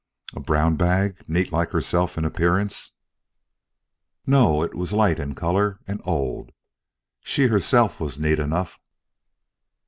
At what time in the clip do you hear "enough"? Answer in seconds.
8.39-8.79